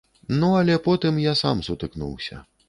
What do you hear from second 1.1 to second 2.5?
я сам сутыкнуўся.